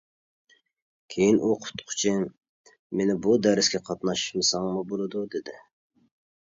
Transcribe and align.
كېيىن 1.15 1.37
ئوقۇتقۇچى 1.49 2.15
مېنى 2.23 3.19
بۇ 3.27 3.39
دەرسكە 3.47 3.85
قاتناشمىساڭمۇ 3.93 4.85
بولىدۇ، 4.93 5.27
دېدى. 5.37 5.61